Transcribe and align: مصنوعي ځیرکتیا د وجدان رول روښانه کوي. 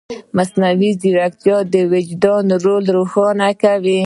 مصنوعي 0.37 0.89
ځیرکتیا 1.01 1.57
د 1.73 1.75
وجدان 1.93 2.45
رول 2.65 2.85
روښانه 2.97 3.49
کوي. 3.63 3.99